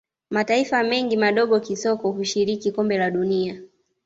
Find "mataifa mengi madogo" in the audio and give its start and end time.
0.29-1.59